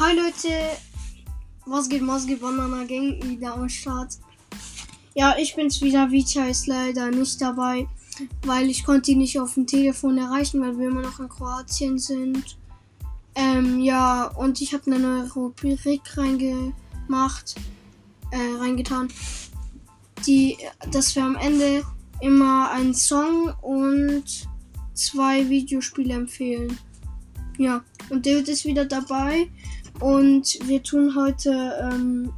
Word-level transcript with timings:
Hi 0.00 0.14
Leute, 0.14 0.54
was 1.66 1.88
geht, 1.88 2.06
was 2.06 2.24
geht, 2.24 2.40
Banana 2.40 2.84
Gang 2.84 3.20
wieder 3.24 3.54
am 3.54 3.68
Start. 3.68 4.12
Ja, 5.16 5.34
ich 5.36 5.56
bin's 5.56 5.82
wieder, 5.82 6.12
Vita 6.12 6.44
ist 6.44 6.68
leider 6.68 7.10
nicht 7.10 7.40
dabei, 7.40 7.88
weil 8.42 8.70
ich 8.70 8.84
konnte 8.84 9.10
ihn 9.10 9.18
nicht 9.18 9.40
auf 9.40 9.54
dem 9.54 9.66
Telefon 9.66 10.16
erreichen, 10.16 10.60
weil 10.60 10.78
wir 10.78 10.86
immer 10.86 11.02
noch 11.02 11.18
in 11.18 11.28
Kroatien 11.28 11.98
sind. 11.98 12.56
Ähm, 13.34 13.80
ja, 13.80 14.26
und 14.36 14.60
ich 14.60 14.72
habe 14.72 14.86
eine 14.86 15.00
neue 15.00 15.32
Rubrik 15.32 16.16
reingemacht, 16.16 17.56
äh, 18.30 18.56
reingetan, 18.60 19.08
die, 20.24 20.58
dass 20.92 21.16
wir 21.16 21.24
am 21.24 21.34
Ende 21.34 21.82
immer 22.20 22.70
einen 22.70 22.94
Song 22.94 23.52
und 23.62 24.48
zwei 24.94 25.48
Videospiele 25.48 26.14
empfehlen. 26.14 26.78
Ja, 27.58 27.82
und 28.10 28.24
David 28.24 28.46
ist 28.46 28.64
wieder 28.64 28.84
dabei 28.84 29.50
und 30.00 30.58
wir 30.66 30.82
tun 30.82 31.14
heute 31.16 31.90
ähm, 31.92 32.32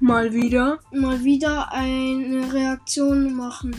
Mal 0.00 0.32
wieder. 0.32 0.78
mal 0.92 1.24
wieder 1.24 1.72
eine 1.72 2.52
Reaktion 2.52 3.34
machen. 3.34 3.74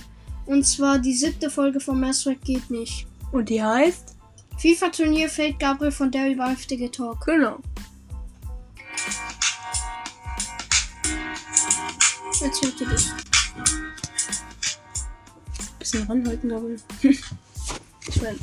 Und 0.45 0.65
zwar 0.65 0.99
die 0.99 1.13
siebte 1.13 1.49
Folge 1.49 1.79
von 1.79 1.99
Masswreck 1.99 2.41
geht 2.41 2.70
nicht. 2.70 3.07
Und 3.31 3.49
die 3.49 3.63
heißt? 3.63 4.15
FIFA-Turnier 4.57 5.29
fällt 5.29 5.59
Gabriel 5.59 5.91
von 5.91 6.11
der 6.11 6.29
über 6.29 6.49
heftige 6.49 6.91
Talk. 6.91 7.25
Genau. 7.25 7.59
Jetzt 12.41 12.63
hört 12.63 12.81
ihr 12.81 12.87
das. 12.87 13.13
Bisschen 15.77 16.03
ranhalten, 16.07 16.49
Gabriel. 16.49 16.79
ich 17.01 18.21
meine. 18.21 18.39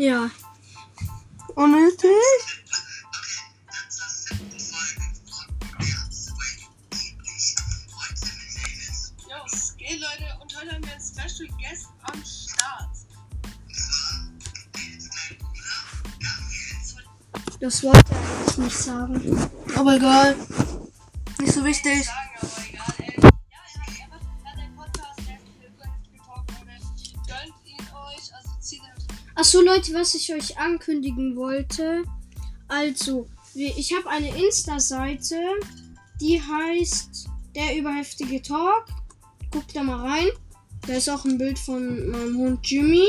Ja. 0.00 0.30
Unnötig? 1.56 2.08
Was 9.42 9.76
geht, 9.76 10.00
Leute? 10.00 10.38
Und 10.40 10.56
heute 10.56 10.72
haben 10.72 10.84
wir 10.84 10.92
einen 10.92 11.00
Special 11.00 11.48
Guest 11.58 11.88
am 12.02 12.24
Start. 12.24 12.88
Das 17.58 17.82
wollte 17.82 18.14
eigentlich 18.14 18.58
nicht 18.58 18.78
sagen. 18.78 19.50
Aber 19.74 19.96
egal. 19.96 20.36
Nicht 21.40 21.52
so 21.52 21.64
wichtig. 21.64 22.08
Achso, 29.38 29.60
Leute, 29.60 29.94
was 29.94 30.14
ich 30.14 30.34
euch 30.34 30.58
ankündigen 30.58 31.36
wollte. 31.36 32.02
Also, 32.66 33.28
ich 33.54 33.94
habe 33.94 34.10
eine 34.10 34.36
Insta-Seite, 34.36 35.36
die 36.20 36.42
heißt 36.42 37.28
Der 37.54 37.78
überheftige 37.78 38.42
Talk. 38.42 38.86
Guckt 39.52 39.76
da 39.76 39.84
mal 39.84 40.00
rein. 40.04 40.26
Da 40.88 40.94
ist 40.94 41.08
auch 41.08 41.24
ein 41.24 41.38
Bild 41.38 41.56
von 41.56 42.10
meinem 42.10 42.36
Hund 42.36 42.68
Jimmy. 42.68 43.06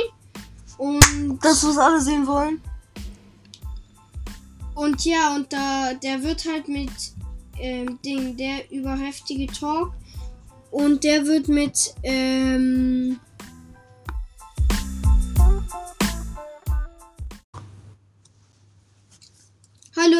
Und, 0.78 1.40
Das, 1.42 1.64
was 1.64 1.80
alle 1.80 2.00
sehen 2.00 2.28
wollen. 2.28 2.62
und 4.76 5.04
ja, 5.06 5.36
und 5.36 5.52
da, 5.52 5.96
der 5.96 6.22
wird 6.22 6.46
halt 6.46 6.68
mit 6.68 6.92
ähm, 7.60 7.98
Ding, 8.06 8.38
der 8.38 8.72
überheftige 8.72 9.48
Talk. 9.48 9.94
Und 10.70 11.04
der 11.04 11.26
wird 11.26 11.48
mit, 11.48 11.96
ähm, 12.04 13.20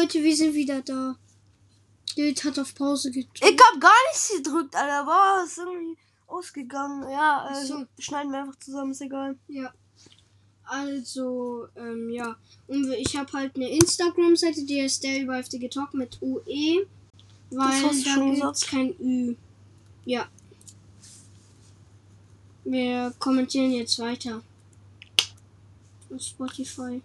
Leute, 0.00 0.22
wir 0.22 0.36
sind 0.36 0.54
wieder 0.54 0.80
da. 0.80 1.16
Bild 2.16 2.44
hat 2.44 2.58
auf 2.58 2.74
Pause 2.74 3.10
gedrückt. 3.10 3.40
Ich 3.42 3.50
hab 3.50 3.80
gar 3.80 3.92
nichts 4.08 4.32
gedrückt, 4.34 4.74
Alter. 4.74 5.06
War 5.06 5.44
ist 5.44 5.58
irgendwie 5.58 5.96
ausgegangen. 6.26 7.02
Ja, 7.10 7.48
Ach 7.50 7.62
so. 7.62 7.84
schneiden 7.98 8.32
wir 8.32 8.40
einfach 8.40 8.58
zusammen, 8.58 8.92
ist 8.92 9.02
egal. 9.02 9.36
Ja. 9.48 9.72
Also, 10.64 11.66
ähm, 11.76 12.10
ja. 12.10 12.36
Und 12.66 12.90
ich 12.92 13.16
habe 13.16 13.32
halt 13.32 13.56
eine 13.56 13.68
Instagram-Seite, 13.68 14.64
die 14.64 14.80
heißt 14.80 15.02
der 15.02 15.22
überheftige 15.22 15.68
Talk 15.68 15.92
mit 15.94 16.16
UE. 16.22 16.86
Weil 17.50 17.82
du 17.82 17.88
da 17.88 18.14
schon 18.14 18.34
gibt's 18.36 18.66
kein 18.66 18.94
Ü. 19.00 19.36
Ja. 20.04 20.28
Wir 22.64 23.12
kommentieren 23.18 23.72
jetzt 23.72 23.98
weiter. 23.98 24.42
Auf 26.14 26.22
Spotify. 26.22 27.02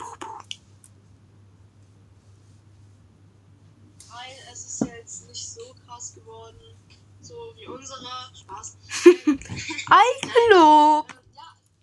Weil 4.15 4.35
es 4.51 4.65
ist 4.65 4.81
ja 4.81 4.95
jetzt 4.95 5.27
nicht 5.27 5.49
so 5.49 5.75
krass 5.85 6.13
geworden. 6.13 6.57
So 7.25 7.33
wie 7.55 7.67
unsere. 7.67 8.05
Spaß. 8.33 8.77
Eigenlob. 9.89 11.07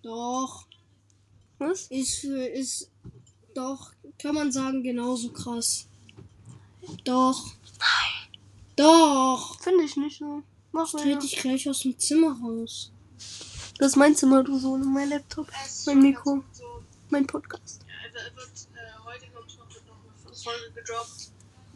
Doch. 0.02 0.66
Was? 1.58 1.86
Ist 1.88 2.20
für, 2.20 2.46
ist, 2.46 2.90
doch, 3.54 3.92
kann 4.18 4.34
man 4.34 4.52
sagen, 4.52 4.82
genauso 4.82 5.30
krass. 5.30 5.88
Doch. 7.04 7.44
Doch. 8.76 9.60
Finde 9.60 9.84
ich 9.84 9.96
nicht 9.96 10.18
so. 10.18 10.42
Mach 10.70 10.92
Ich 10.94 11.18
dich 11.18 11.36
gleich 11.36 11.68
aus 11.68 11.80
dem 11.80 11.98
Zimmer 11.98 12.38
raus. 12.40 12.92
Das 13.78 13.92
ist 13.92 13.96
mein 13.96 14.14
Zimmer, 14.14 14.44
du 14.44 14.58
Sohn. 14.58 14.92
Mein 14.92 15.10
Laptop. 15.10 15.48
Mein 15.86 15.98
Mikro. 16.02 16.44
So, 16.52 16.82
Mein 17.10 17.26
Podcast. 17.26 17.84
Ja, 17.88 17.94
er 18.06 18.14
wird, 18.14 18.26
er 18.26 18.36
wird 18.36 18.68
äh, 18.74 19.04
heute, 19.04 19.26
glaube 19.26 19.46
ich, 19.48 19.58
noch, 19.58 19.66
eine 20.26 20.36
Folge 20.36 20.72
gedroppt. 20.72 21.32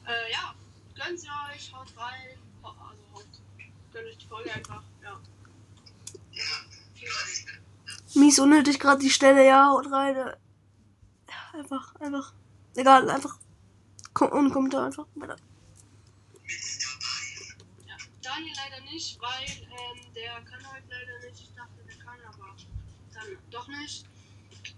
Äh, 0.07 0.33
ja, 0.33 0.55
gönnt 0.95 1.19
sie 1.19 1.27
euch, 1.27 1.73
haut 1.75 1.93
rein. 1.97 2.39
Also 2.63 2.79
haut, 3.13 3.27
gönnt 3.97 4.09
euch 4.09 4.19
die 4.19 4.27
Folge 4.27 4.53
einfach. 4.53 4.83
Ja. 5.03 5.21
Mies 8.15 8.39
unnötig 8.39 8.79
gerade 8.79 9.01
die 9.01 9.11
Stelle, 9.11 9.47
ja, 9.47 9.71
haut 9.71 9.91
rein. 9.91 10.17
Ja, 10.17 11.59
einfach, 11.59 11.95
einfach. 11.97 12.33
Egal, 12.75 13.09
einfach. 13.11 13.39
Komm, 14.13 14.33
ohne 14.33 14.51
Kommentar 14.51 14.87
einfach. 14.87 15.07
Weiter. 15.15 15.37
Ja. 17.87 17.97
Daniel 18.23 18.55
leider 18.57 18.85
nicht, 18.85 19.19
weil 19.21 19.47
ähm, 19.47 20.13
der 20.15 20.33
kann 20.43 20.73
heute 20.73 20.87
leider 20.91 21.27
nicht. 21.27 21.43
Ich 21.43 21.55
dachte, 21.55 21.83
der 21.87 21.97
kann, 21.97 22.19
aber 22.27 22.57
dann 23.15 23.39
doch 23.51 23.69
nicht. 23.69 24.05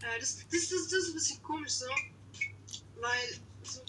Äh, 0.02 0.20
das, 0.20 0.38
das, 0.50 0.68
das, 0.68 0.68
das 0.68 0.92
ist 0.92 1.08
ein 1.08 1.14
bisschen 1.14 1.42
komisch 1.42 1.72
so. 1.72 1.86
Weil 3.00 3.40
so, 3.62 3.80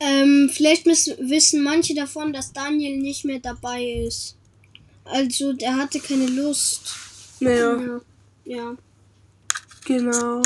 Ähm, 0.00 0.50
vielleicht 0.52 0.86
wissen 0.86 1.62
manche 1.62 1.94
davon, 1.94 2.32
dass 2.32 2.52
Daniel 2.52 2.98
nicht 2.98 3.24
mehr 3.24 3.38
dabei 3.38 3.82
ist. 3.82 4.36
Also, 5.06 5.52
der 5.52 5.76
hatte 5.76 6.00
keine 6.00 6.26
Lust. 6.26 6.94
Naja, 7.40 7.76
Ja. 7.76 8.00
ja. 8.44 8.76
genau. 9.84 10.42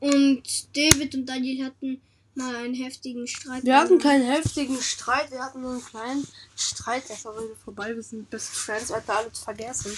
Und 0.00 0.42
David 0.76 1.14
und 1.14 1.26
Daniel 1.26 1.66
hatten 1.66 2.00
mal 2.34 2.54
einen 2.56 2.74
heftigen 2.74 3.26
Streit. 3.26 3.64
Wir 3.64 3.78
hatten 3.78 3.98
keinen 3.98 4.26
heftigen 4.26 4.80
Streit, 4.80 5.30
wir 5.30 5.42
hatten 5.42 5.62
nur 5.62 5.72
einen 5.72 5.84
kleinen 5.84 6.26
Streit, 6.56 7.08
der 7.08 7.16
ist 7.16 7.26
aber 7.26 7.42
wieder 7.44 7.56
vorbei. 7.56 7.94
Wir 7.94 8.02
sind 8.02 8.28
Best 8.28 8.48
Friends, 8.48 8.90
wir 8.90 9.02
alles 9.06 9.38
vergessen. 9.38 9.96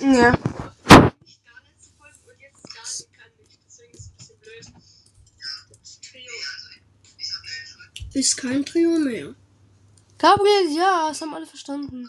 Ja. 0.00 0.38
Das 2.70 3.08
Trio. 6.00 6.30
Ist 8.14 8.36
kein 8.36 8.64
Trio 8.64 8.98
mehr. 8.98 9.34
Gabriel, 10.18 10.76
ja, 10.76 11.08
das 11.08 11.20
haben 11.20 11.34
alle 11.34 11.46
verstanden. 11.46 12.08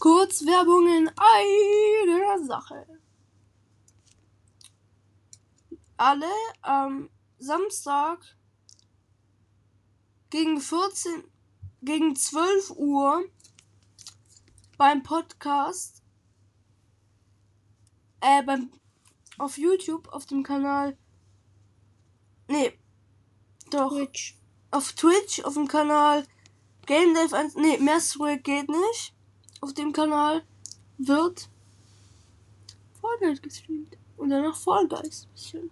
Kurz 0.00 0.46
Werbung 0.46 0.86
in 0.86 1.10
einer 1.16 2.44
Sache. 2.44 2.86
Alle 5.96 6.30
am 6.62 7.10
Samstag 7.38 8.20
gegen 10.30 10.60
14, 10.60 11.24
gegen 11.82 12.14
12 12.14 12.70
Uhr 12.76 13.24
beim 14.76 15.02
Podcast, 15.02 16.02
äh, 18.20 18.42
beim, 18.44 18.70
auf 19.38 19.58
YouTube, 19.58 20.08
auf 20.12 20.26
dem 20.26 20.44
Kanal, 20.44 20.96
nee, 22.46 22.78
doch, 23.70 23.90
Twitch. 23.90 24.36
auf 24.70 24.92
Twitch, 24.92 25.42
auf 25.44 25.54
dem 25.54 25.66
Kanal 25.66 26.24
Game 26.86 27.14
Dev 27.14 27.34
1, 27.34 27.56
nee, 27.56 27.78
Masterwork 27.78 28.44
geht 28.44 28.68
nicht. 28.68 29.17
Auf 29.60 29.74
dem 29.74 29.92
Kanal 29.92 30.42
wird 30.98 31.48
Guys 33.20 33.42
gestreamt. 33.42 33.96
Und 34.16 34.30
danach 34.30 34.56
Fall 34.56 34.86
Guys. 34.88 35.26
Bisschen. 35.32 35.70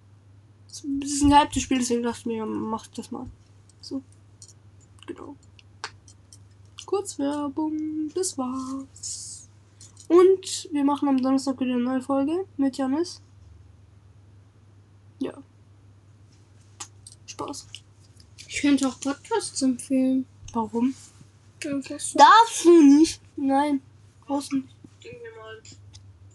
Das 0.68 1.10
ist 1.10 1.22
ein 1.22 1.30
gehyptes 1.30 1.62
Spiel, 1.62 1.78
deswegen 1.78 2.02
dachte 2.02 2.20
ich 2.20 2.26
mir, 2.26 2.44
mach 2.44 2.86
das 2.88 3.10
mal. 3.10 3.26
So. 3.80 4.02
Genau. 5.06 5.36
Kurzwerbung, 6.84 8.10
das 8.14 8.36
war's. 8.38 9.48
Und 10.08 10.68
wir 10.70 10.84
machen 10.84 11.08
am 11.08 11.20
Donnerstag 11.20 11.58
wieder 11.60 11.74
eine 11.74 11.82
neue 11.82 12.02
Folge 12.02 12.46
mit 12.56 12.76
Janis. 12.76 13.20
Ja. 15.18 15.34
Spaß. 17.26 17.66
Ich 18.46 18.60
könnte 18.60 18.86
auch 18.86 19.00
Podcasts 19.00 19.62
empfehlen. 19.62 20.26
Warum? 20.52 20.94
Darfst 21.60 22.64
du 22.64 22.82
nicht? 22.82 23.20
Nein. 23.36 23.80
Brauchst 24.26 24.52
du 24.52 24.56
nicht. 24.56 24.68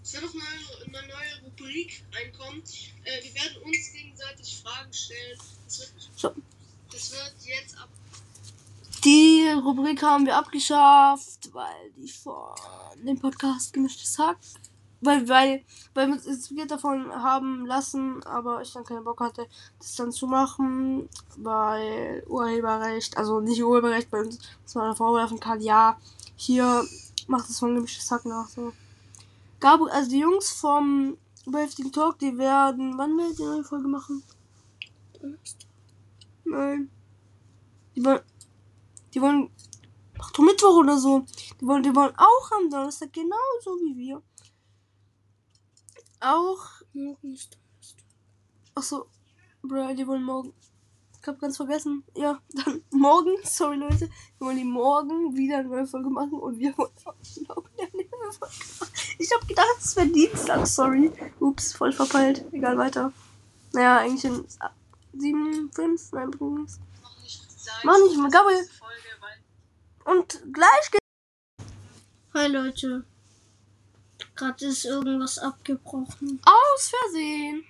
Es 0.04 0.14
wird 0.14 0.24
noch 0.26 0.34
eine, 0.42 0.98
eine 1.00 1.08
neue 1.08 1.46
Rubrik 1.46 2.04
reinkommen. 2.14 2.62
Äh, 3.06 3.24
wir 3.24 3.34
werden 3.36 3.62
uns 3.64 3.94
gegenseitig 3.94 4.62
Fragen 4.62 4.92
stellen. 4.92 5.40
Das 5.66 5.80
wird, 5.80 5.92
So. 6.16 6.36
das 6.92 7.12
wird 7.12 7.34
jetzt 7.46 7.78
ab. 7.78 7.88
Die 9.06 9.48
Rubrik 9.64 10.02
haben 10.04 10.26
wir 10.26 10.36
abgeschafft, 10.36 11.54
weil 11.54 11.92
die 11.96 12.10
von 12.10 12.54
dem 13.06 13.20
Podcast 13.20 13.74
gemischtes 13.74 14.20
Hack. 14.20 14.38
Weil, 15.02 15.28
weil, 15.28 15.64
weil 15.96 16.08
wir 16.08 16.14
uns 16.14 16.52
wir 16.52 16.68
davon 16.68 17.12
haben 17.12 17.66
lassen, 17.66 18.24
aber 18.24 18.62
ich 18.62 18.72
dann 18.72 18.84
keinen 18.84 19.04
Bock 19.04 19.20
hatte, 19.20 19.48
das 19.80 19.96
dann 19.96 20.12
zu 20.12 20.28
machen, 20.28 21.10
weil 21.38 22.24
Urheberrecht, 22.28 23.18
also 23.18 23.40
nicht 23.40 23.64
Urheberrecht 23.64 24.12
bei 24.12 24.22
uns, 24.22 24.38
dass 24.64 24.76
man 24.76 24.96
vorwerfen 24.96 25.40
kann, 25.40 25.60
ja, 25.60 25.98
hier 26.36 26.86
macht 27.28 27.50
es 27.50 27.58
von 27.58 27.74
gemischtes 27.74 28.12
Hack 28.12 28.26
nach, 28.26 28.48
so. 28.48 28.74
Gab, 29.60 29.82
also 29.82 30.10
die 30.10 30.20
Jungs 30.20 30.52
vom 30.52 31.18
Heftigen 31.52 31.92
Talk, 31.92 32.20
die 32.20 32.38
werden, 32.38 32.98
wann 32.98 33.18
werden 33.18 33.36
die 33.36 33.44
neue 33.44 33.64
Folge 33.64 33.88
machen? 33.88 34.24
Nein. 36.44 36.90
Die 37.96 38.06
wollen, 38.06 38.22
die 39.14 39.22
wollen, 39.22 39.50
ach 40.20 40.38
Mittwoch 40.40 40.78
oder 40.78 40.98
so. 40.98 41.26
Die 41.60 41.66
wollen, 41.66 41.84
die 41.84 41.96
wollen 41.96 42.14
auch 42.16 42.52
am 42.52 42.70
Donnerstag 42.70 43.12
genauso 43.14 43.80
wie 43.82 43.98
wir. 43.98 44.22
Auch, 46.22 46.60
Morgen 46.94 47.34
ist 47.34 47.58
ach 48.76 48.84
so, 48.84 49.08
bro, 49.64 49.94
die 49.96 50.06
wollen 50.06 50.24
morgen. 50.24 50.54
Ich 51.20 51.28
hab 51.28 51.40
ganz 51.40 51.58
vergessen. 51.58 52.04
Ja, 52.16 52.40
dann 52.54 52.84
morgen, 52.92 53.36
sorry 53.44 53.78
Leute, 53.78 54.10
wir 54.38 54.48
wollen 54.48 54.58
die 54.58 54.64
morgen 54.64 55.36
wieder 55.36 55.58
eine 55.60 55.70
neue 55.70 55.88
Folge 55.88 56.10
machen 56.10 56.40
und 56.40 56.60
wir 56.60 56.78
wollen 56.78 56.92
auch 57.06 57.16
morgen 57.48 57.70
eine 57.80 57.92
neue 57.94 58.32
Folge 58.32 58.56
machen. 58.80 58.94
Ich 59.18 59.32
hab 59.34 59.48
gedacht, 59.48 59.78
es 59.80 59.96
wäre 59.96 60.08
Dienstag, 60.08 60.68
sorry. 60.68 61.12
Ups, 61.40 61.74
voll 61.74 61.92
verpeilt. 61.92 62.46
Egal, 62.52 62.78
weiter. 62.78 63.12
Naja, 63.74 63.98
eigentlich 63.98 64.26
in 64.26 64.46
7, 65.14 65.72
5, 65.74 66.12
nein, 66.12 66.32
übrigens. 66.34 66.80
Mach 67.84 67.98
nicht 67.98 68.32
Gabriel. 68.32 68.70
Und 70.06 70.54
gleich 70.54 70.92
geht's. 70.92 71.66
Hi 72.34 72.48
Leute. 72.48 73.06
Gerade 74.42 74.66
ist 74.66 74.86
irgendwas 74.86 75.38
abgebrochen. 75.38 76.42
Aus 76.44 76.90
Versehen. 76.90 77.64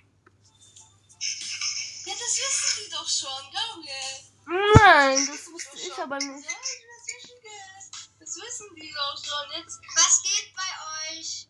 Ja, 2.06 2.14
das 2.14 2.38
wissen 2.38 2.84
die 2.86 2.90
doch 2.90 3.06
schon, 3.06 3.28
Gabriel. 3.52 4.72
Nein, 4.78 5.26
das 5.26 5.52
wusste 5.52 5.76
ich 5.76 5.98
aber 5.98 6.16
nicht. 6.16 6.48
das 6.48 7.06
wissen 7.12 7.36
die. 7.42 8.20
Das 8.20 8.36
wissen 8.36 8.74
die 8.74 8.90
doch 8.90 9.22
schon. 9.22 9.60
Jetzt. 9.60 9.82
Was 9.96 10.22
geht 10.22 10.54
bei 10.56 11.18
euch? 11.18 11.46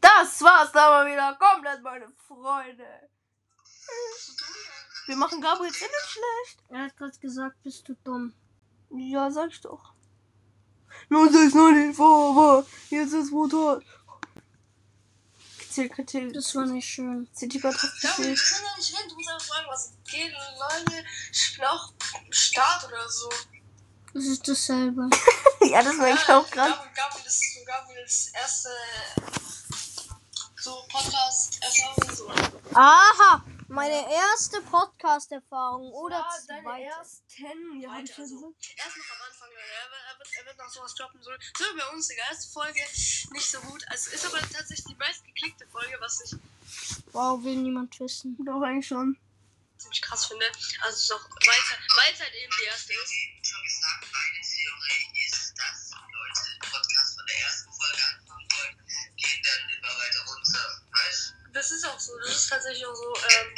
Das 0.00 0.40
war's 0.42 0.72
da 0.72 0.90
mal 0.90 1.06
wieder 1.06 1.36
komplett, 1.36 1.82
meine 1.84 2.12
Freunde. 2.26 3.08
Wir 5.06 5.14
machen 5.14 5.40
Gabriel 5.40 5.70
nicht 5.70 5.80
schlecht. 5.80 6.64
Er 6.70 6.86
hat 6.86 6.96
gerade 6.96 7.16
gesagt, 7.20 7.62
bist 7.62 7.88
du 7.88 7.94
dumm. 8.02 8.34
Ja, 8.90 9.30
sag 9.30 9.50
ich 9.50 9.60
doch. 9.60 9.89
Los 11.10 11.34
ist 11.34 11.54
noch 11.56 11.72
nicht 11.72 11.96
vor, 11.96 12.64
jetzt 12.88 13.12
ist 13.12 13.32
Motor. 13.32 13.82
Zählt 15.68 15.92
Das 16.34 16.54
war 16.54 16.66
nicht 16.66 16.88
schön. 16.88 17.28
Gott 17.60 17.74
hat 17.74 17.92
gezählt. 18.00 18.38
ich 18.38 18.50
kann 18.50 18.62
doch 18.62 18.76
nicht 18.76 18.98
reden. 18.98 19.08
Du 19.08 19.14
musst 19.16 19.28
einfach 19.28 19.46
fragen, 19.46 19.66
was 19.68 19.92
geht. 20.08 20.32
Lange 20.32 21.04
Schlauch 21.32 21.92
Start 22.30 22.84
oder 22.86 23.08
so. 23.08 23.28
Das 24.14 24.24
ist 24.24 24.48
dasselbe. 24.48 25.10
Ja, 25.62 25.82
das 25.82 25.98
war 25.98 26.08
ich 26.08 26.28
auch 26.28 26.50
gerade. 26.50 26.70
Gabriel, 26.70 26.92
Gabriel 26.96 27.26
ist 27.26 27.54
so 27.54 27.64
Gabriels 27.66 28.32
erste 28.32 28.70
so 30.56 30.84
Podcast-Erfahrung. 30.90 32.16
So. 32.16 32.30
Aha! 32.74 33.44
Meine 33.70 34.12
erste 34.12 34.60
Podcast-Erfahrung 34.62 35.92
oder 35.92 36.16
Ja, 36.16 36.28
deine 36.48 36.62
zweite. 36.64 36.82
ersten. 36.86 37.80
Ja, 37.80 37.88
ja 37.88 37.90
also, 37.92 38.10
erst 38.18 38.26
noch 38.26 38.34
am 38.34 39.22
Anfang, 39.28 39.48
Leute. 39.48 39.70
Er 39.78 40.18
wird, 40.18 40.28
er 40.40 40.46
wird, 40.46 40.58
noch 40.58 40.68
sowas 40.68 40.92
droppen. 40.96 41.22
So, 41.22 41.30
so 41.56 41.64
bei 41.76 41.86
uns, 41.94 42.08
die 42.08 42.14
erste 42.14 42.52
Folge 42.52 42.80
nicht 43.30 43.48
so 43.48 43.60
gut. 43.60 43.84
Also 43.88 44.10
ist 44.10 44.26
aber 44.26 44.40
tatsächlich 44.40 44.84
die 44.86 44.96
meistgeklickte 44.96 45.66
Folge, 45.68 45.96
was 46.00 46.20
ich 46.24 46.36
Wow, 47.12 47.42
will 47.44 47.56
niemand 47.56 47.98
wissen. 48.00 48.36
Doch, 48.44 48.60
eigentlich 48.60 48.88
schon. 48.88 49.16
ziemlich 49.78 50.02
krass 50.02 50.26
finde. 50.26 50.46
Also 50.80 50.96
es 50.96 51.02
ist 51.04 51.12
auch 51.12 51.24
weiter, 51.30 51.78
weil 51.96 52.12
es 52.12 52.20
halt 52.20 52.34
eben 52.34 52.52
die 52.60 52.66
erste 52.66 52.92
ist. 52.92 53.12
Das 61.70 61.78
ist 61.78 61.86
auch 61.86 62.00
so. 62.00 62.18
Das 62.18 62.34
ist 62.34 62.48
tatsächlich 62.50 62.84
auch 62.84 62.94
so. 62.96 63.14
Ähm, 63.14 63.54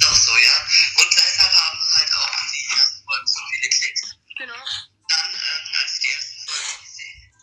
Doch 0.00 0.16
so, 0.16 0.32
ja. 0.38 0.56
Und 0.96 1.04
deshalb 1.04 1.52
haben 1.52 1.78
halt 1.84 2.12
auch 2.16 2.32
die 2.48 2.64
ersten 2.64 3.04
Folgen 3.04 3.26
so 3.26 3.40
viele 3.52 3.68
Klicks. 3.68 4.00
genau. 4.38 4.54
Dann, 4.56 5.28
ähm, 5.34 5.74
als 5.76 5.92
sie 5.92 6.00
die 6.00 6.12
ersten 6.16 6.40
Folgen 6.48 6.80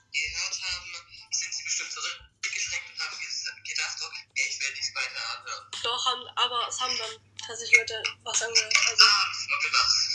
gehört 0.09 0.61
haben, 0.65 0.89
sind 1.29 1.53
sie 1.53 1.63
bestimmt 1.63 1.91
zurückgeschreckt 1.93 2.89
und 2.89 3.05
haben 3.05 3.63
gedacht, 3.63 3.97
okay, 4.01 4.25
ich 4.33 4.59
will 4.61 4.71
nichts 4.73 4.95
weiter 4.95 5.37
anhören. 5.37 5.65
Doch, 5.83 6.05
haben, 6.07 6.27
aber 6.41 6.67
es 6.67 6.79
haben 6.81 6.97
dann 6.97 7.13
tatsächlich 7.37 7.77
Leute 7.77 8.01
was 8.23 8.41
angehört. 8.41 8.73
Also, 8.89 9.05
Ah, 9.05 9.25
das 9.29 9.45
war 9.47 9.59
gemacht. 9.61 10.12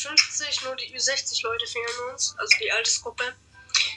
55, 0.00 0.62
nur 0.62 0.76
die 0.76 0.94
Ü60-Leute 0.94 1.66
fehlen 1.66 2.10
uns, 2.10 2.34
also 2.38 2.56
die 2.58 2.72
Altersgruppe. 2.72 3.36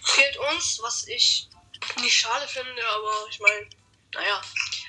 Fehlt 0.03 0.37
uns, 0.37 0.79
was 0.81 1.07
ich 1.07 1.49
nicht 2.01 2.15
schade 2.15 2.47
finde, 2.47 2.87
aber 2.87 3.27
ich 3.29 3.39
meine, 3.39 3.69
naja, 4.13 4.41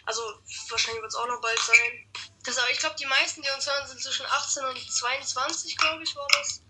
also 0.07 0.23
wahrscheinlich 0.69 1.03
wird 1.03 1.13
es 1.13 1.17
auch 1.17 1.27
noch 1.27 1.41
bald 1.41 1.59
sein. 1.59 2.13
Das, 2.45 2.59
aber 2.59 2.71
ich 2.71 2.79
glaube, 2.79 2.97
die 2.97 3.07
meisten, 3.07 3.43
die 3.43 3.51
uns 3.51 3.67
hören, 3.67 3.87
sind 3.89 4.03
zwischen 4.03 4.27
18 4.27 4.65
und 4.65 4.93
22, 4.93 5.77
glaube 5.77 6.03
ich, 6.03 6.15
war 6.15 6.29
das. 6.33 6.61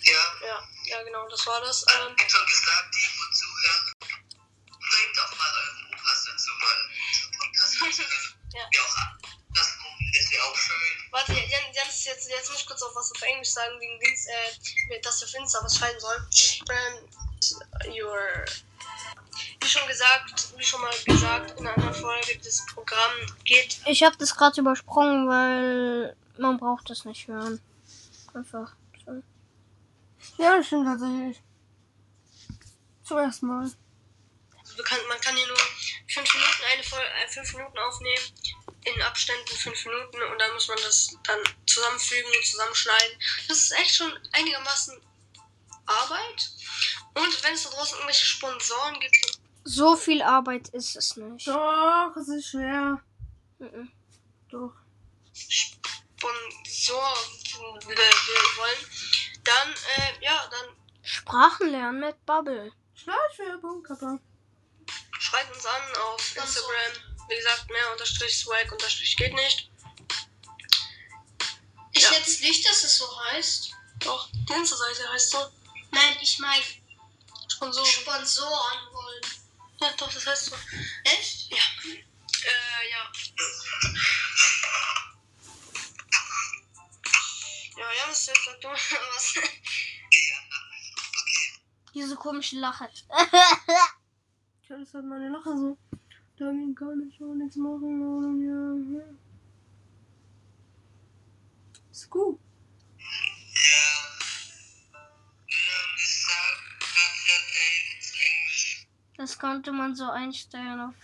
Ja. 0.00 0.46
Ja, 0.46 0.68
ja 0.84 1.02
genau, 1.02 1.26
das 1.28 1.46
war 1.46 1.60
das. 1.62 1.82
Ähm, 1.82 2.14
ich 2.16 2.34
habe 2.34 2.46
gesagt, 2.46 2.94
die, 2.94 3.00
die 3.00 3.34
zuhören, 3.34 3.92
bringt 3.98 5.16
doch 5.16 5.38
mal 5.38 5.52
euren 5.54 5.94
Opas 5.94 6.24
dazu, 6.26 6.50
mal 6.60 6.90
zum 7.12 7.30
Podcast. 7.38 8.36
ja. 8.52 8.68
ja. 8.72 8.82
auch 8.82 9.26
das 9.54 9.68
ist 10.12 10.32
ja 10.32 10.42
auch 10.42 10.56
schön. 10.56 10.76
Warte, 11.10 11.32
jetzt, 12.06 12.28
jetzt 12.28 12.50
muss 12.50 12.60
ich 12.60 12.66
kurz 12.66 12.82
auf 12.82 12.94
was 12.94 13.12
auf 13.12 13.22
Englisch 13.22 13.50
sagen, 13.50 13.78
wegen 13.80 13.98
Dings, 14.00 14.26
äh, 14.26 15.00
dass 15.00 15.18
der 15.20 15.28
Finster 15.28 15.60
was 15.62 15.76
schreiben 15.76 16.00
soll. 16.00 16.26
Ähm, 16.70 17.08
your, 17.88 18.44
wie 19.60 19.66
schon 19.66 19.86
gesagt, 19.86 20.54
wie 20.56 20.64
schon 20.64 20.80
mal 20.80 20.94
gesagt, 21.04 21.58
in 21.58 21.66
einer 21.66 21.76
anderen 21.76 21.94
Folge, 21.94 22.38
das 22.42 22.64
Programm 22.66 23.12
geht. 23.44 23.78
Ich 23.86 24.02
habe 24.02 24.16
das 24.16 24.34
gerade 24.34 24.60
übersprungen, 24.60 25.28
weil 25.28 26.16
man 26.38 26.58
braucht 26.58 26.90
das 26.90 27.04
nicht 27.04 27.28
hören. 27.28 27.60
Einfach. 28.34 28.72
So. 29.04 29.22
Ja, 30.38 30.56
das 30.56 30.66
stimmt 30.66 30.86
tatsächlich. 30.86 31.42
Zum 33.04 33.18
ersten 33.18 33.46
Mal. 33.46 33.70
Also 34.58 34.82
man 35.08 35.20
kann 35.20 35.36
hier 35.36 35.46
nur 35.46 35.56
fünf 36.08 36.34
Minuten 36.34 36.62
eine 36.72 36.82
Folge, 36.82 37.06
äh, 37.06 37.28
fünf 37.28 37.54
Minuten 37.54 37.78
aufnehmen, 37.78 38.24
in 38.86 39.02
Abständen 39.02 39.56
fünf 39.56 39.84
Minuten 39.84 40.22
und 40.22 40.38
dann 40.38 40.52
muss 40.54 40.68
man 40.68 40.78
das 40.78 41.16
dann 41.24 41.38
zusammenfügen 41.66 42.30
und 42.36 42.46
zusammenschneiden. 42.46 43.18
Das 43.48 43.58
ist 43.58 43.72
echt 43.72 43.96
schon 43.96 44.12
einigermaßen 44.32 45.00
Arbeit. 45.86 46.50
Und 47.14 47.44
wenn 47.44 47.54
es 47.54 47.64
da 47.64 47.70
draußen 47.70 47.94
irgendwelche 47.96 48.26
Sponsoren 48.26 49.00
gibt, 49.00 49.38
So 49.64 49.96
viel 49.96 50.22
Arbeit 50.22 50.68
ist 50.68 50.96
es 50.96 51.16
nicht. 51.16 51.46
Doch, 51.46 52.14
es 52.16 52.28
ist 52.28 52.50
schwer. 52.50 53.02
Mhm. 53.58 53.90
Doch. 54.50 54.72
Sponsor 55.32 57.16
wir 57.58 57.96
wollen, 58.56 58.86
dann, 59.44 59.72
äh, 59.96 60.24
ja, 60.24 60.48
dann 60.50 60.76
Sprachen 61.02 61.70
lernen 61.70 62.00
mit 62.00 62.26
Bubble. 62.26 62.72
Schleichwerbung, 62.94 63.86
schreibt 65.18 65.54
uns 65.54 65.66
an 65.66 65.82
auf 66.02 66.36
Instagram. 66.36 67.15
Wie 67.28 67.36
gesagt, 67.36 67.68
mehr 67.70 67.92
unterstrich 67.92 68.38
swag 68.38 68.70
unterstrich 68.72 69.16
geht 69.16 69.34
nicht. 69.34 69.70
Ich 71.92 72.02
Ja. 72.02 72.12
jetzt 72.12 72.40
nicht, 72.42 72.66
dass 72.68 72.84
es 72.84 72.98
so 72.98 73.24
heißt. 73.26 73.70
Doch, 74.00 74.28
die 74.32 74.52
Insta-Seite 74.52 75.08
heißt 75.12 75.30
so. 75.30 75.50
Nein, 75.90 76.16
ich 76.20 76.38
meine 76.38 76.62
Sponsoren. 77.48 77.86
Sponsoren 77.86 78.92
wollen. 78.92 79.22
Ja, 79.80 79.92
doch, 79.96 80.12
das 80.12 80.26
heißt 80.26 80.46
so. 80.46 80.56
Echt? 81.04 81.52
Äh, 81.52 82.90
ja. 82.90 83.12
Ja, 87.78 87.92
Janis, 87.92 88.26
jetzt 88.26 88.44
sag 88.44 88.60
du 88.60 88.68
was. 88.68 89.34
Ja, 89.34 89.42
okay. 90.52 91.60
Diese 91.94 92.16
komische 92.16 92.56
Lache. 92.56 92.88
Ich 92.92 94.70
hatte 94.70 94.86
halt 94.94 95.04
meine 95.04 95.28
Lache 95.30 95.50
so. 95.56 95.78
Da 96.38 96.52
kann 96.74 97.08
ich 97.08 97.22
auch 97.22 97.34
nichts 97.34 97.56
machen 97.56 98.02
ohne 98.02 98.28
mir. 98.28 99.16
Ist 101.90 102.10
gut. 102.10 102.38
Das 109.16 109.38
konnte 109.38 109.72
man 109.72 109.96
so 109.96 110.10
einstellen 110.10 110.80
auf 110.80 110.94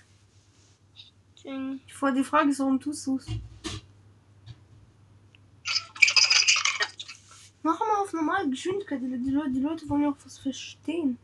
Ding. 1.43 1.81
Vor 1.89 2.13
die 2.13 2.23
Frage 2.23 2.51
ist, 2.51 2.61
warum 2.61 2.79
tust 2.79 3.07
du 3.07 3.17
es? 3.17 3.27
Mach 7.63 7.79
mal 7.79 8.03
auf 8.03 8.13
normale 8.13 8.51
Geschwindigkeit. 8.51 9.01
Die, 9.03 9.19
die, 9.19 9.31
Leute, 9.31 9.51
die 9.51 9.61
Leute 9.61 9.89
wollen 9.89 10.03
ja 10.03 10.11
auch 10.11 10.17
was 10.25 10.39
verstehen. 10.39 11.19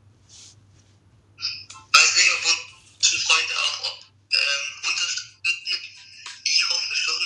Weiß 1.37 2.17
nicht, 2.17 2.31
ob 2.33 2.45
unsere 2.97 3.21
Freunde 3.23 3.55
auch 3.55 3.81
ob, 3.93 4.05
ähm, 4.33 4.65
unterstützen. 4.88 5.33
Ich 6.45 6.69
hoffe 6.69 6.95
schon. 6.95 7.23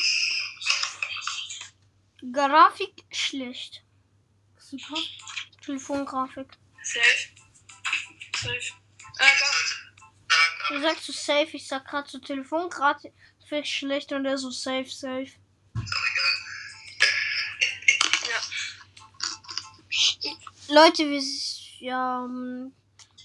Grafik 2.32 3.04
schlecht. 3.10 3.82
Super. 4.58 4.96
Telefongrafik. 5.64 6.48
Safe. 6.82 7.28
Safe. 8.36 8.72
Äh, 9.18 9.24
Du 10.68 10.80
sagst 10.80 11.04
so 11.04 11.12
safe, 11.12 11.56
ich 11.56 11.66
sag 11.66 11.84
grad 11.84 12.08
so 12.08 12.18
Telefongrafik 12.18 13.12
schlecht 13.64 14.12
und 14.12 14.24
der 14.24 14.38
so 14.38 14.50
safe, 14.50 14.88
safe. 14.88 15.32
egal. 20.22 20.36
Leute, 20.68 21.08
wir, 21.08 21.22
ja, 21.80 22.24
ähm, 22.24 22.72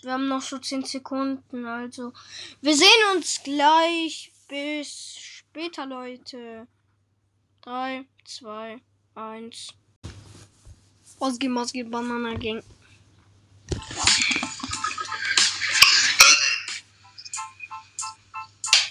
wir 0.02 0.14
haben 0.14 0.28
noch 0.28 0.42
so 0.42 0.58
10 0.58 0.84
Sekunden, 0.86 1.66
also. 1.66 2.14
Wir 2.62 2.76
sehen 2.76 3.16
uns 3.16 3.42
gleich. 3.44 4.32
Bis 4.48 5.18
später, 5.18 5.86
Leute. 5.86 6.68
3, 7.62 8.06
2, 8.26 8.82
1. 9.18 9.74
Ausgeh, 11.20 11.50
Ausgeh, 11.50 11.84
Banana 11.84 12.36
Gang. 12.36 12.62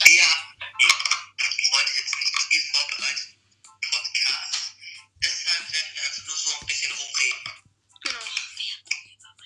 Ja, 0.07 0.31
ich 0.79 0.91
habe 1.39 1.63
heute 1.71 1.93
jetzt 1.95 2.17
nicht 2.19 2.35
viel 2.51 2.63
vorbereitet. 2.75 3.39
Podcast. 3.93 4.67
Deshalb 5.23 5.73
werden 5.73 5.91
wir 5.95 6.03
einfach 6.03 6.27
nur 6.27 6.37
so 6.37 6.51
ein 6.61 6.67
bisschen 6.67 6.93
rumreden. 6.93 7.43
genau. 8.03 8.27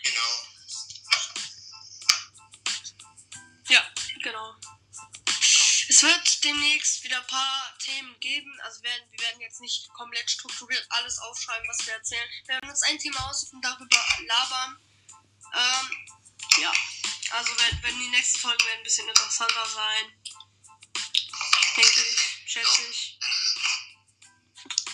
Genau. 0.02 0.32
Ja, 3.68 3.82
genau. 4.22 4.54
Es 5.90 6.02
wird 6.02 6.44
demnächst 6.44 7.04
wieder 7.04 7.20
ein 7.20 7.26
paar 7.26 7.69
Themen 7.90 8.18
geben. 8.20 8.60
Also 8.62 8.82
werden, 8.82 9.10
wir 9.10 9.20
werden 9.20 9.40
jetzt 9.40 9.60
nicht 9.60 9.88
komplett 9.92 10.30
strukturiert 10.30 10.86
alles 10.90 11.18
aufschreiben, 11.18 11.68
was 11.68 11.86
wir 11.86 11.94
erzählen. 11.94 12.28
Wir 12.46 12.54
werden 12.54 12.70
uns 12.70 12.82
ein 12.82 12.98
Thema 12.98 13.28
aussuchen 13.28 13.56
und 13.56 13.64
darüber 13.64 14.04
labern. 14.26 14.80
Ähm, 15.54 16.06
ja. 16.62 16.72
Also 17.32 17.52
wenn, 17.58 17.82
wenn 17.82 17.98
die 17.98 18.08
nächsten 18.08 18.38
Folgen 18.38 18.64
werden 18.64 18.80
ein 18.80 18.84
bisschen 18.84 19.08
interessanter 19.08 19.66
sein. 19.66 20.22
Denke 21.76 22.00
ich, 22.00 22.52
schätze 22.52 22.82
ich. 22.90 23.18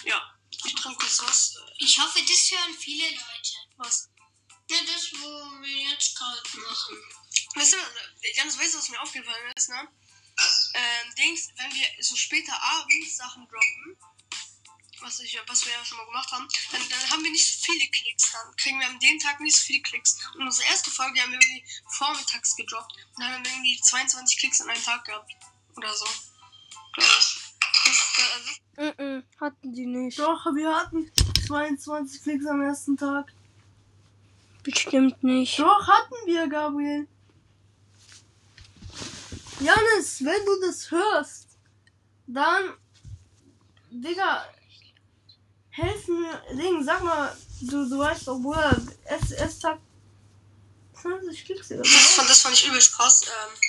Ja. 0.04 0.32
Ich 0.64 0.74
trinke 0.74 0.98
kurz 0.98 1.20
was. 1.22 1.56
Ich 1.78 1.98
hoffe, 2.00 2.20
das 2.20 2.50
hören 2.50 2.74
viele 2.78 3.10
Leute. 3.10 3.52
Was? 3.76 4.08
Ja, 4.68 4.78
das, 4.84 5.12
wo 5.12 5.26
wir 5.62 5.90
jetzt 5.90 6.16
gerade 6.16 6.58
machen. 6.58 6.96
Weißt 7.54 7.72
du, 7.74 7.76
Janis, 8.34 8.58
weißt 8.58 8.74
du, 8.74 8.78
was 8.78 8.88
mir 8.88 9.00
aufgefallen 9.00 9.52
ist, 9.56 9.68
ne? 9.68 9.88
Ähm, 10.76 11.14
Dings, 11.16 11.48
wenn 11.56 11.72
wir 11.72 11.86
so 12.02 12.16
später 12.16 12.52
abends 12.62 13.16
Sachen 13.16 13.48
droppen, 13.48 13.96
was, 15.00 15.20
ich, 15.20 15.38
was 15.46 15.64
wir 15.64 15.72
ja 15.72 15.84
schon 15.84 15.98
mal 15.98 16.06
gemacht 16.06 16.30
haben, 16.32 16.46
dann, 16.72 16.82
dann 16.88 17.10
haben 17.10 17.22
wir 17.22 17.30
nicht 17.30 17.46
so 17.46 17.72
viele 17.72 17.88
Klicks. 17.88 18.32
Dann 18.32 18.56
kriegen 18.56 18.78
wir 18.78 18.86
an 18.86 18.98
dem 18.98 19.18
Tag 19.18 19.40
nicht 19.40 19.56
so 19.56 19.64
viele 19.64 19.82
Klicks. 19.82 20.18
Und 20.34 20.42
unsere 20.42 20.68
erste 20.68 20.90
Folge 20.90 21.20
haben 21.20 21.32
wir 21.32 21.40
irgendwie 21.40 21.64
vormittags 21.88 22.56
gedroppt. 22.56 22.92
Und 23.14 23.22
dann 23.22 23.32
haben 23.32 23.44
wir 23.44 23.52
irgendwie 23.52 23.80
22 23.80 24.38
Klicks 24.38 24.60
an 24.60 24.70
einem 24.70 24.82
Tag 24.82 25.04
gehabt. 25.04 25.32
Oder 25.76 25.94
so. 25.94 26.06
Glaub 26.92 27.08
ich. 27.18 27.36
Das, 27.84 28.30
also, 28.34 28.50
Mm 28.76 29.00
-mm, 29.00 29.22
hatten 29.40 29.72
die 29.72 29.86
nicht. 29.86 30.18
Doch, 30.18 30.44
wir 30.54 30.74
hatten 30.74 31.10
22 31.46 32.22
Klicks 32.22 32.46
am 32.46 32.60
ersten 32.60 32.96
Tag. 32.96 33.32
Bestimmt 34.62 35.22
nicht. 35.22 35.58
Doch, 35.58 35.86
hatten 35.86 36.14
wir, 36.26 36.46
Gabriel. 36.48 37.08
Janis, 39.60 40.22
wenn 40.24 40.44
du 40.44 40.60
das 40.60 40.90
hörst, 40.90 41.46
dann, 42.26 42.74
Digga, 43.90 44.46
helf 45.70 46.08
mir, 46.08 46.42
Ding, 46.52 46.84
sag 46.84 47.02
mal, 47.02 47.36
du, 47.62 47.88
du 47.88 47.98
weißt 47.98 48.28
doch, 48.28 48.38
Bruder, 48.38 48.76
es, 49.04 49.30
es 49.32 49.60
sagt 49.60 49.80
20 51.00 51.44
Klicks 51.44 51.70
oder 51.70 51.82
das, 51.82 51.90
so. 51.90 51.98
fand, 51.98 52.30
das 52.30 52.42
fand 52.42 52.54
ich 52.54 52.66
übelst 52.66 52.92
krass. 52.92 53.22
Ähm, 53.22 53.60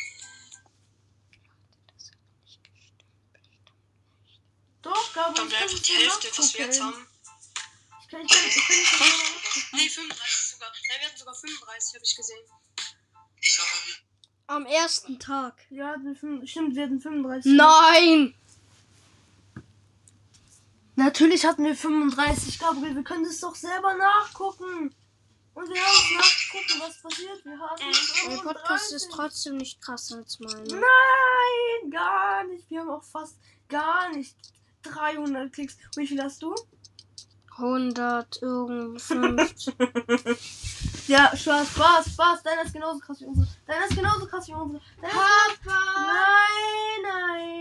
Doch, 4.82 5.14
Gabriel, 5.14 5.36
dann 5.36 5.52
wäre 5.52 5.66
ich 5.66 5.72
einfach 5.74 5.84
die 5.84 5.94
Hälfte, 5.94 6.32
was 6.38 6.54
wir 6.54 6.66
jetzt 6.66 6.82
haben. 6.82 7.08
Ich 8.02 8.08
kann, 8.08 8.22
ich 8.22 8.32
kann, 8.32 8.46
ich 8.48 9.00
kann 9.00 9.08
nicht. 9.10 9.74
Nee, 9.74 9.90
35 9.90 10.52
sogar. 10.52 10.72
Nein, 10.72 11.00
wir 11.02 11.08
hatten 11.08 11.18
sogar 11.18 11.36
35, 11.36 11.96
habe 11.96 12.06
ich 12.06 12.16
gesehen. 12.16 12.46
Am 14.48 14.66
ersten 14.66 15.20
Tag. 15.20 15.54
Ja, 15.70 15.96
stimmt, 16.46 16.76
wir 16.76 16.84
hatten 16.84 17.02
35. 17.02 17.52
Nein! 17.54 18.34
Natürlich 20.96 21.46
hatten 21.46 21.64
wir 21.66 21.76
35, 21.76 22.58
Gabriel. 22.58 22.96
Wir 22.96 23.04
können 23.04 23.26
das 23.26 23.40
doch 23.42 23.54
selber 23.56 23.94
nachgucken. 23.94 24.96
Und 25.54 25.70
wir 25.70 25.82
haben 25.82 26.16
nachgucken, 26.16 26.82
was 26.82 27.02
passiert. 27.02 27.44
Wir 27.44 27.60
hatten 27.60 27.84
Mein 28.28 28.38
Podcast 28.38 28.94
ist 28.94 29.06
35. 29.06 29.10
trotzdem 29.12 29.58
nicht 29.58 29.82
krasser 29.82 30.18
als 30.18 30.40
meine. 30.40 30.64
Nein, 30.64 31.92
gar 31.92 32.44
nicht. 32.46 32.70
Wir 32.70 32.80
haben 32.80 32.90
auch 32.90 33.04
fast 33.04 33.38
gar 33.68 34.10
nicht 34.16 34.36
300 34.84 35.52
Klicks. 35.52 35.78
Wie 35.96 36.08
viel 36.08 36.22
hast 36.24 36.42
du? 36.42 36.56
100 37.58 38.42
irgendwas. 38.42 39.10
ja, 41.08 41.36
Spaß, 41.36 41.70
Spaß, 41.70 42.06
Spaß. 42.14 42.44
Deiner 42.44 42.64
ist 42.64 42.74
genauso 42.74 43.00
krass 43.00 43.20
wie 43.22 43.26
unsere. 43.26 43.48
Deiner 43.66 43.86
ist 43.86 43.96
genauso 43.96 44.28
krass 44.28 44.48
wie 44.48 44.54
unsere. 44.54 44.82
Deiner 45.02 45.14
Papa! 45.14 45.80
Nein, 47.02 47.52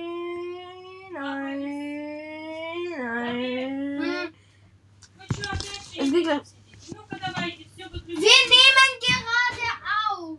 nein, 1.12 1.54
nein, 1.54 1.62
nein. 2.98 4.34
Es 5.98 6.10
geht 6.12 6.24
gleich. 6.24 6.42
Wir 8.06 8.16
nehmen 8.16 8.92
gerade 9.00 9.66
auf. 10.10 10.38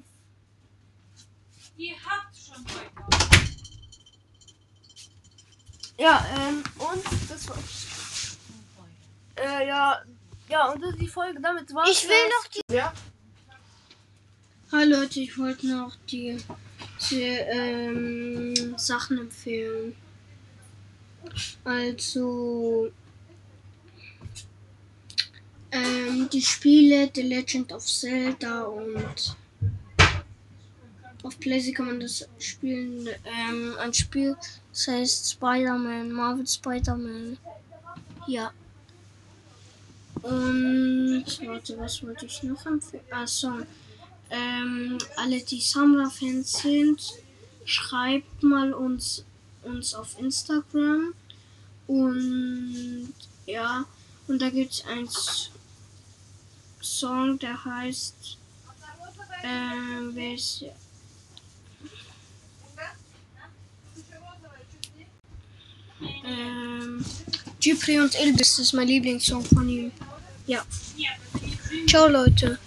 Ihr 1.78 1.96
habt 2.06 2.36
schon 2.36 2.64
heute. 2.64 2.92
Ja, 5.98 6.24
ähm, 6.38 6.64
und 6.78 7.04
das 7.30 7.50
war's. 7.50 7.77
Äh, 9.38 9.68
ja. 9.68 10.02
Ja, 10.50 10.72
und 10.72 10.82
das 10.82 10.92
ist 10.92 11.02
die 11.02 11.08
Folge 11.08 11.40
damit 11.42 11.74
war. 11.74 11.88
Ich 11.88 12.08
will 12.08 12.30
noch 12.30 12.48
die. 12.48 12.74
Ja. 12.74 12.94
Hi 14.72 14.86
Leute, 14.86 15.20
ich 15.22 15.38
wollte 15.38 15.68
noch 15.68 15.96
die, 16.10 16.38
die 17.10 17.22
ähm, 17.22 18.78
Sachen 18.78 19.20
empfehlen. 19.20 19.96
Also 21.64 22.92
ähm, 25.72 26.30
die 26.32 26.42
Spiele 26.42 27.10
The 27.14 27.22
Legend 27.22 27.72
of 27.74 27.86
Zelda 27.86 28.64
und 28.64 29.36
auf 31.24 31.40
PlayStation 31.40 31.76
kann 31.76 31.86
man 31.88 32.00
das 32.00 32.28
spielen. 32.40 33.08
Ähm, 33.26 33.76
ein 33.80 33.94
Spiel, 33.94 34.36
das 34.72 34.88
heißt 34.88 35.32
Spider-Man, 35.32 36.12
Marvel 36.12 36.48
Spider-Man. 36.48 37.38
Ja. 38.28 38.52
Und 40.28 41.24
warte, 41.46 41.78
was 41.78 42.04
wollte 42.04 42.26
ich 42.26 42.44
noch 42.44 42.66
empfehlen? 42.66 43.04
Achso. 43.12 43.50
Ähm, 44.30 44.98
alle, 45.16 45.42
die 45.42 45.62
Samra-Fans 45.62 46.52
sind, 46.52 47.14
schreibt 47.64 48.44
mal 48.44 48.74
uns, 48.74 49.24
uns 49.64 49.94
auf 49.94 50.20
Instagram. 50.20 51.14
Und 51.88 53.14
ja, 53.46 53.86
und 54.28 54.42
da 54.42 54.50
gibt 54.50 54.74
es 54.74 54.86
einen 54.86 55.08
Song, 56.82 57.40
der 57.40 57.64
heißt. 57.64 58.38
Ähm, 59.44 60.18
ist. 60.18 60.66
Ähm, 66.26 67.06
Gypri 67.62 68.02
und 68.02 68.14
Ilbis, 68.20 68.60
ist 68.60 68.74
mein 68.74 68.88
Lieblingssong 68.88 69.46
von 69.46 69.70
ihm. 69.70 69.92
Ja. 70.48 70.66
Ciao, 71.88 72.08
Leute. 72.08 72.58